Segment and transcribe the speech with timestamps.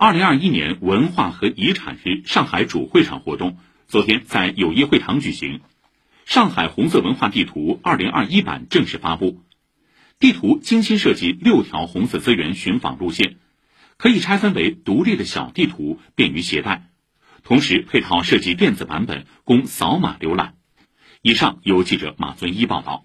[0.00, 3.58] 二零二一年文化和遗产日上海主会场活动
[3.88, 5.60] 昨天在友谊会堂举行。
[6.24, 9.42] 上海红色文化地图二零二一版正式发布。
[10.20, 13.38] 地图精心设计六条红色资源寻访路线
[13.96, 16.90] 可以拆分为独立的小地图便于携带
[17.42, 20.54] 同时配套设计电子版本供扫码浏览。
[21.22, 23.04] 以上由记者马尊一报道。